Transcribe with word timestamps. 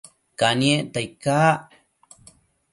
Caniecta 0.41 0.99
icac? 1.07 1.61